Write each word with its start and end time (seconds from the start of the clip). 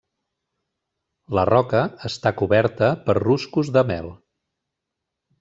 La 1.39 1.43
roca 1.49 1.81
està 2.09 2.31
coberta 2.39 2.89
per 3.05 3.17
ruscos 3.19 3.71
de 3.77 3.85
mel. 3.93 4.11